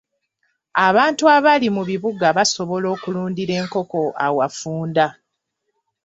[0.87, 5.05] Abantu abali mu bibuga basobola okulundira enkoko awafunda.